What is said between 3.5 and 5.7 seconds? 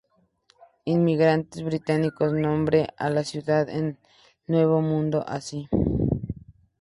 en el nuevo mundo así.